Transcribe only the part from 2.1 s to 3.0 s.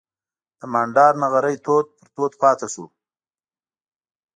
تود پاتې شو.